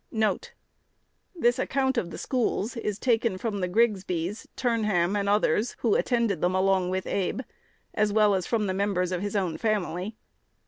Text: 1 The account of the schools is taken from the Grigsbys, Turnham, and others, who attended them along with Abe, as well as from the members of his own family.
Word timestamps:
1 0.09 0.39
The 1.35 1.55
account 1.61 1.95
of 1.95 2.09
the 2.09 2.17
schools 2.17 2.75
is 2.75 2.97
taken 2.97 3.37
from 3.37 3.59
the 3.59 3.69
Grigsbys, 3.69 4.47
Turnham, 4.55 5.15
and 5.15 5.29
others, 5.29 5.75
who 5.81 5.93
attended 5.93 6.41
them 6.41 6.55
along 6.55 6.89
with 6.89 7.05
Abe, 7.05 7.41
as 7.93 8.11
well 8.11 8.33
as 8.33 8.47
from 8.47 8.65
the 8.65 8.73
members 8.73 9.11
of 9.11 9.21
his 9.21 9.35
own 9.35 9.57
family. 9.59 10.15